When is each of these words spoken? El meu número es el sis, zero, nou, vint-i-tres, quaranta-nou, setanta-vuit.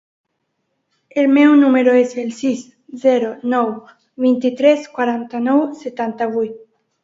El 1.21 1.27
meu 1.33 1.53
número 1.63 1.93
es 2.05 2.15
el 2.23 2.33
sis, 2.39 2.65
zero, 3.05 3.31
nou, 3.55 3.71
vint-i-tres, 4.27 4.91
quaranta-nou, 4.99 5.67
setanta-vuit. 5.87 6.63